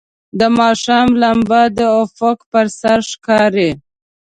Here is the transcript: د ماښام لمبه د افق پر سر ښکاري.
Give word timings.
د 0.39 0.41
ماښام 0.57 1.09
لمبه 1.21 1.61
د 1.77 1.79
افق 2.01 2.37
پر 2.51 2.65
سر 2.79 2.99
ښکاري. 3.11 3.71